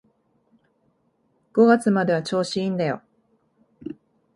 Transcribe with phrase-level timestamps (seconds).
[1.53, 3.03] 五月までは調子いいんだよ